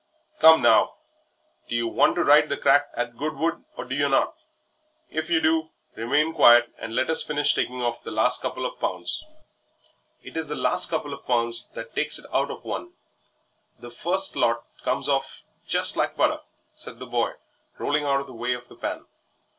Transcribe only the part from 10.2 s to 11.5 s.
"It is the last couple of